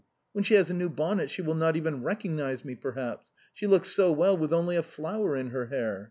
When 0.31 0.43
she 0.43 0.55
has 0.55 0.71
a 0.71 0.73
new 0.73 0.89
bonnet 0.89 1.29
she 1.29 1.43
will 1.43 1.53
not 1.53 1.75
even 1.75 2.01
recognize 2.01 2.65
me, 2.65 2.73
perhaps. 2.73 3.31
She 3.53 3.67
looks 3.67 3.89
so 3.91 4.11
well 4.11 4.35
with 4.35 4.51
only 4.51 4.75
a 4.75 4.81
flower 4.81 5.35
in 5.37 5.51
her 5.51 5.67
hair. 5.67 5.99